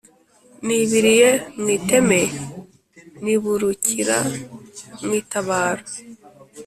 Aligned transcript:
nibiliye 0.65 1.29
mu 1.59 1.67
iteme 1.77 2.19
niburukira 3.23 4.17
mu 5.05 5.11
itabaro, 5.21 5.83